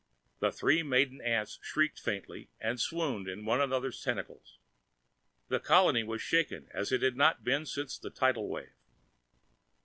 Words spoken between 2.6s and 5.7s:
swooned in one another's tentacles. The